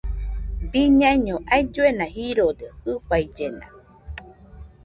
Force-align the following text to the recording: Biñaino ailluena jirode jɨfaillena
Biñaino 0.71 1.35
ailluena 1.55 2.05
jirode 2.13 2.67
jɨfaillena 2.83 3.67